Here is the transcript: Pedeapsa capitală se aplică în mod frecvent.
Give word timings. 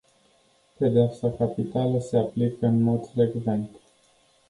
Pedeapsa 0.77 1.31
capitală 1.37 1.99
se 1.99 2.17
aplică 2.17 2.65
în 2.65 2.81
mod 2.81 3.07
frecvent. 3.07 3.69